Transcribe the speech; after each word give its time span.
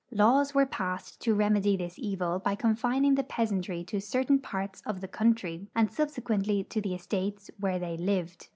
LaAVS 0.11 0.53
Avere 0.53 0.71
passed 0.71 1.21
to 1.21 1.35
remedy 1.35 1.77
tliis 1.77 1.99
evil 1.99 2.39
by 2.39 2.55
confining 2.55 3.13
the 3.13 3.23
peas 3.23 3.51
antiy 3.51 3.85
to 3.85 3.99
certain 4.01 4.39
parts 4.39 4.81
of 4.83 4.99
the 4.99 5.07
countiy, 5.07 5.67
and 5.75 5.91
subsequently 5.91 6.63
to 6.63 6.81
the 6.81 6.95
estates 6.95 7.51
Avhere 7.61 7.79
thcA' 7.81 7.99
lived. 8.03 8.47